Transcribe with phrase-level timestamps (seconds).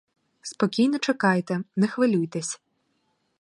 [0.41, 2.59] Спокійно чекайте, не хвилюйтесь.